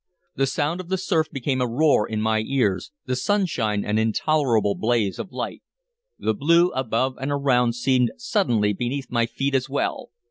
[0.35, 4.73] The sound of the surf became a roar in my ears, the sunshine an intolerable
[4.73, 5.61] blaze of light;
[6.17, 10.09] the blue above and around seemed suddenly beneath my feet as well.